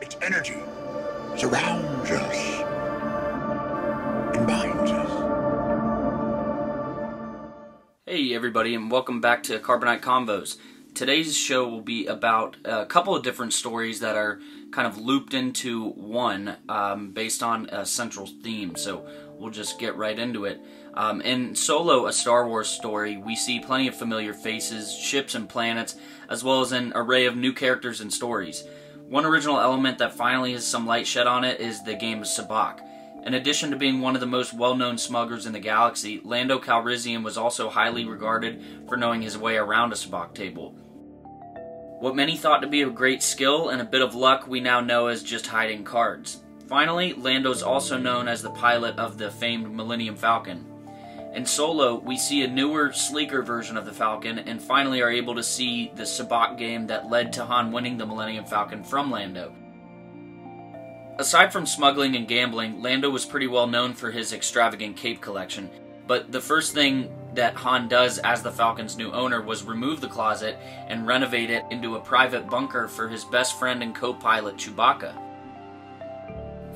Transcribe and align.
Its 0.00 0.16
energy 0.22 0.62
surrounds 1.36 2.10
us 2.12 2.60
and 4.36 4.46
binds 4.46 4.92
us. 4.92 5.10
Hey 8.06 8.32
everybody 8.32 8.76
and 8.76 8.92
welcome 8.92 9.20
back 9.20 9.42
to 9.44 9.58
Carbonite 9.58 10.00
Combos. 10.00 10.56
Today's 10.94 11.36
show 11.36 11.68
will 11.68 11.80
be 11.80 12.06
about 12.06 12.56
a 12.64 12.86
couple 12.86 13.16
of 13.16 13.24
different 13.24 13.52
stories 13.52 13.98
that 13.98 14.16
are 14.16 14.38
kind 14.70 14.86
of 14.86 14.98
looped 14.98 15.34
into 15.34 15.90
one 15.90 16.56
um, 16.68 17.10
based 17.10 17.42
on 17.42 17.68
a 17.70 17.84
central 17.84 18.26
theme. 18.26 18.76
So 18.76 19.04
we'll 19.36 19.50
just 19.50 19.80
get 19.80 19.96
right 19.96 20.18
into 20.18 20.44
it. 20.44 20.60
Um, 20.94 21.20
in 21.20 21.56
Solo, 21.56 22.06
a 22.06 22.12
Star 22.12 22.48
Wars 22.48 22.68
story, 22.68 23.16
we 23.16 23.34
see 23.34 23.58
plenty 23.58 23.88
of 23.88 23.96
familiar 23.96 24.32
faces, 24.32 24.94
ships, 24.94 25.34
and 25.34 25.48
planets, 25.48 25.96
as 26.28 26.44
well 26.44 26.60
as 26.60 26.70
an 26.70 26.92
array 26.94 27.26
of 27.26 27.36
new 27.36 27.52
characters 27.52 28.00
and 28.00 28.12
stories. 28.12 28.64
One 29.08 29.24
original 29.24 29.58
element 29.58 29.96
that 29.98 30.12
finally 30.12 30.52
has 30.52 30.66
some 30.66 30.86
light 30.86 31.06
shed 31.06 31.26
on 31.26 31.42
it 31.42 31.60
is 31.60 31.82
the 31.82 31.94
game 31.94 32.20
of 32.20 32.26
Sabacc. 32.26 32.80
In 33.24 33.32
addition 33.32 33.70
to 33.70 33.76
being 33.78 34.02
one 34.02 34.14
of 34.14 34.20
the 34.20 34.26
most 34.26 34.52
well-known 34.52 34.98
smugglers 34.98 35.46
in 35.46 35.54
the 35.54 35.58
galaxy, 35.58 36.20
Lando 36.22 36.58
Calrissian 36.58 37.24
was 37.24 37.38
also 37.38 37.70
highly 37.70 38.04
regarded 38.04 38.62
for 38.86 38.98
knowing 38.98 39.22
his 39.22 39.38
way 39.38 39.56
around 39.56 39.92
a 39.92 39.96
sabacc 39.96 40.34
table. 40.34 40.74
What 42.00 42.16
many 42.16 42.36
thought 42.36 42.60
to 42.60 42.68
be 42.68 42.82
a 42.82 42.90
great 42.90 43.22
skill 43.22 43.70
and 43.70 43.80
a 43.80 43.84
bit 43.86 44.02
of 44.02 44.14
luck 44.14 44.46
we 44.46 44.60
now 44.60 44.82
know 44.82 45.06
as 45.06 45.22
just 45.22 45.46
hiding 45.46 45.84
cards. 45.84 46.42
Finally, 46.66 47.14
Lando 47.14 47.50
is 47.50 47.62
also 47.62 47.96
known 47.96 48.28
as 48.28 48.42
the 48.42 48.50
pilot 48.50 48.98
of 48.98 49.16
the 49.16 49.30
famed 49.30 49.74
Millennium 49.74 50.16
Falcon. 50.16 50.66
In 51.34 51.44
Solo, 51.44 51.96
we 51.96 52.16
see 52.16 52.42
a 52.42 52.48
newer, 52.48 52.92
sleeker 52.92 53.42
version 53.42 53.76
of 53.76 53.84
the 53.84 53.92
Falcon 53.92 54.38
and 54.38 54.60
finally 54.60 55.02
are 55.02 55.10
able 55.10 55.34
to 55.34 55.42
see 55.42 55.92
the 55.94 56.04
sabacc 56.04 56.56
game 56.56 56.86
that 56.86 57.10
led 57.10 57.32
to 57.34 57.44
Han 57.44 57.70
winning 57.70 57.98
the 57.98 58.06
Millennium 58.06 58.44
Falcon 58.44 58.82
from 58.82 59.10
Lando. 59.10 59.52
Aside 61.18 61.52
from 61.52 61.66
smuggling 61.66 62.16
and 62.16 62.26
gambling, 62.26 62.80
Lando 62.80 63.10
was 63.10 63.26
pretty 63.26 63.46
well 63.46 63.66
known 63.66 63.92
for 63.92 64.10
his 64.10 64.32
extravagant 64.32 64.96
cape 64.96 65.20
collection. 65.20 65.68
But 66.06 66.32
the 66.32 66.40
first 66.40 66.72
thing 66.72 67.14
that 67.34 67.54
Han 67.56 67.88
does 67.88 68.18
as 68.18 68.42
the 68.42 68.50
Falcon's 68.50 68.96
new 68.96 69.12
owner 69.12 69.42
was 69.42 69.64
remove 69.64 70.00
the 70.00 70.08
closet 70.08 70.56
and 70.86 71.06
renovate 71.06 71.50
it 71.50 71.64
into 71.70 71.96
a 71.96 72.00
private 72.00 72.48
bunker 72.48 72.88
for 72.88 73.08
his 73.08 73.24
best 73.24 73.58
friend 73.58 73.82
and 73.82 73.94
co 73.94 74.14
pilot 74.14 74.56
Chewbacca. 74.56 75.27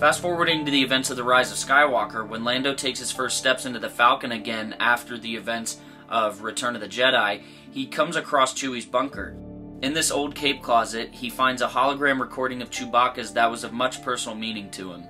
Fast 0.00 0.22
forwarding 0.22 0.64
to 0.64 0.70
the 0.70 0.82
events 0.82 1.10
of 1.10 1.18
The 1.18 1.22
Rise 1.22 1.52
of 1.52 1.58
Skywalker, 1.58 2.26
when 2.26 2.42
Lando 2.42 2.72
takes 2.72 3.00
his 3.00 3.12
first 3.12 3.36
steps 3.36 3.66
into 3.66 3.78
the 3.78 3.90
Falcon 3.90 4.32
again 4.32 4.74
after 4.80 5.18
the 5.18 5.36
events 5.36 5.76
of 6.08 6.40
Return 6.40 6.74
of 6.74 6.80
the 6.80 6.88
Jedi, 6.88 7.42
he 7.70 7.86
comes 7.86 8.16
across 8.16 8.54
Chewie's 8.54 8.86
bunker. 8.86 9.36
In 9.82 9.92
this 9.92 10.10
old 10.10 10.34
cape 10.34 10.62
closet, 10.62 11.10
he 11.12 11.28
finds 11.28 11.60
a 11.60 11.68
hologram 11.68 12.18
recording 12.18 12.62
of 12.62 12.70
Chewbacca's 12.70 13.34
that 13.34 13.50
was 13.50 13.62
of 13.62 13.74
much 13.74 14.02
personal 14.02 14.38
meaning 14.38 14.70
to 14.70 14.90
him. 14.90 15.04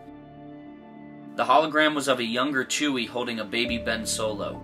The 1.36 1.44
hologram 1.44 1.94
was 1.94 2.08
of 2.08 2.18
a 2.18 2.24
younger 2.24 2.64
Chewie 2.64 3.06
holding 3.06 3.38
a 3.38 3.44
baby 3.44 3.78
Ben 3.78 4.04
Solo. 4.04 4.54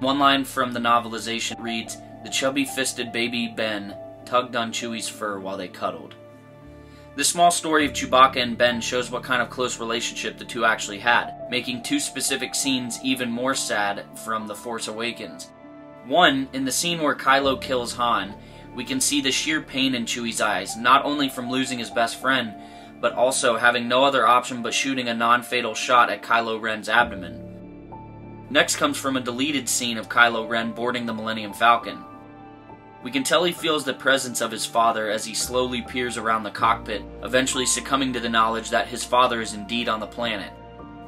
One 0.00 0.18
line 0.18 0.42
from 0.42 0.72
the 0.72 0.80
novelization 0.80 1.62
reads, 1.62 1.98
The 2.24 2.30
chubby 2.30 2.64
fisted 2.64 3.12
baby 3.12 3.54
Ben 3.56 3.96
tugged 4.24 4.56
on 4.56 4.72
Chewie's 4.72 5.08
fur 5.08 5.38
while 5.38 5.56
they 5.56 5.68
cuddled. 5.68 6.16
This 7.16 7.30
small 7.30 7.50
story 7.50 7.86
of 7.86 7.94
Chewbacca 7.94 8.36
and 8.36 8.58
Ben 8.58 8.78
shows 8.78 9.10
what 9.10 9.22
kind 9.22 9.40
of 9.40 9.48
close 9.48 9.80
relationship 9.80 10.36
the 10.36 10.44
two 10.44 10.66
actually 10.66 10.98
had, 10.98 11.48
making 11.50 11.82
two 11.82 11.98
specific 11.98 12.54
scenes 12.54 12.98
even 13.02 13.30
more 13.30 13.54
sad 13.54 14.04
from 14.14 14.46
The 14.46 14.54
Force 14.54 14.86
Awakens. 14.86 15.50
One, 16.04 16.46
in 16.52 16.66
the 16.66 16.72
scene 16.72 17.00
where 17.00 17.14
Kylo 17.14 17.58
kills 17.58 17.94
Han, 17.94 18.34
we 18.74 18.84
can 18.84 19.00
see 19.00 19.22
the 19.22 19.32
sheer 19.32 19.62
pain 19.62 19.94
in 19.94 20.04
Chewie's 20.04 20.42
eyes, 20.42 20.76
not 20.76 21.06
only 21.06 21.30
from 21.30 21.48
losing 21.48 21.78
his 21.78 21.88
best 21.88 22.20
friend, 22.20 22.52
but 23.00 23.14
also 23.14 23.56
having 23.56 23.88
no 23.88 24.04
other 24.04 24.26
option 24.26 24.60
but 24.60 24.74
shooting 24.74 25.08
a 25.08 25.14
non 25.14 25.42
fatal 25.42 25.74
shot 25.74 26.10
at 26.10 26.22
Kylo 26.22 26.60
Ren's 26.60 26.90
abdomen. 26.90 27.42
Next 28.50 28.76
comes 28.76 28.98
from 28.98 29.16
a 29.16 29.22
deleted 29.22 29.70
scene 29.70 29.96
of 29.96 30.10
Kylo 30.10 30.46
Ren 30.46 30.72
boarding 30.72 31.06
the 31.06 31.14
Millennium 31.14 31.54
Falcon. 31.54 32.04
We 33.02 33.10
can 33.10 33.22
tell 33.22 33.44
he 33.44 33.52
feels 33.52 33.84
the 33.84 33.94
presence 33.94 34.40
of 34.40 34.50
his 34.50 34.66
father 34.66 35.10
as 35.10 35.24
he 35.24 35.34
slowly 35.34 35.82
peers 35.82 36.16
around 36.16 36.42
the 36.42 36.50
cockpit, 36.50 37.02
eventually 37.22 37.66
succumbing 37.66 38.12
to 38.14 38.20
the 38.20 38.28
knowledge 38.28 38.70
that 38.70 38.88
his 38.88 39.04
father 39.04 39.40
is 39.40 39.54
indeed 39.54 39.88
on 39.88 40.00
the 40.00 40.06
planet. 40.06 40.52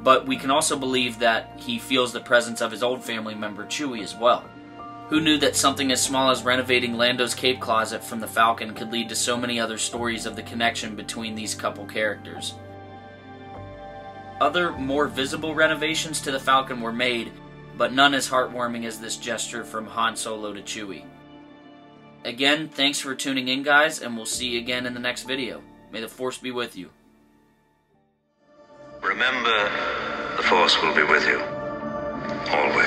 But 0.01 0.27
we 0.27 0.37
can 0.37 0.51
also 0.51 0.79
believe 0.79 1.19
that 1.19 1.53
he 1.57 1.79
feels 1.79 2.13
the 2.13 2.21
presence 2.21 2.61
of 2.61 2.71
his 2.71 2.83
old 2.83 3.03
family 3.03 3.35
member 3.35 3.65
Chewie 3.67 4.03
as 4.03 4.15
well. 4.15 4.45
Who 5.09 5.21
knew 5.21 5.39
that 5.39 5.57
something 5.57 5.91
as 5.91 6.03
small 6.03 6.31
as 6.31 6.45
renovating 6.45 6.97
Lando's 6.97 7.35
cape 7.35 7.61
closet 7.61 8.05
from 8.05 8.21
the 8.21 8.29
Falcon 8.29 8.75
could 8.75 8.93
lead 8.93 9.09
to 9.09 9.17
so 9.17 9.37
many 9.37 9.59
other 9.59 9.79
stories 9.79 10.27
of 10.27 10.37
the 10.37 10.43
connection 10.43 10.95
between 10.95 11.35
these 11.35 11.55
couple 11.55 11.87
characters? 11.87 12.55
Other, 14.41 14.73
more 14.73 15.07
visible 15.09 15.55
renovations 15.55 16.21
to 16.21 16.31
the 16.31 16.39
Falcon 16.39 16.81
were 16.81 16.93
made, 16.93 17.33
but 17.77 17.93
none 17.93 18.15
as 18.15 18.29
heartwarming 18.29 18.85
as 18.85 19.01
this 19.01 19.17
gesture 19.17 19.65
from 19.65 19.87
Han 19.87 20.15
Solo 20.15 20.53
to 20.53 20.61
Chewie. 20.61 21.07
Again, 22.29 22.69
thanks 22.69 23.01
for 23.01 23.15
tuning 23.15 23.49
in, 23.49 23.63
guys, 23.63 24.03
and 24.03 24.15
we'll 24.15 24.27
see 24.27 24.49
you 24.49 24.59
again 24.59 24.85
in 24.85 24.93
the 24.93 25.01
next 25.01 25.23
video. 25.23 25.63
May 25.91 26.03
the 26.03 26.09
Force 26.09 26.37
be 26.37 26.51
with 26.51 26.77
you. 26.77 26.91
Remember, 29.03 29.71
the 30.37 30.43
Force 30.43 30.77
will 30.83 30.95
be 30.95 31.05
with 31.05 31.27
you. 31.27 31.41
Always. 32.53 32.78